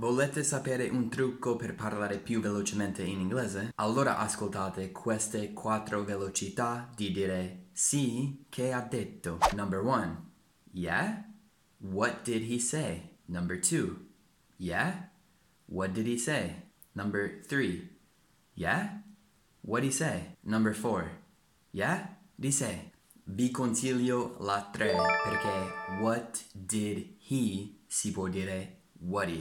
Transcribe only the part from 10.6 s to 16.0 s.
Yeah? What did he say? Number two. Yeah? What